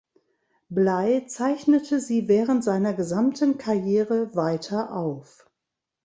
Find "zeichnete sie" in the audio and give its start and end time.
1.27-2.27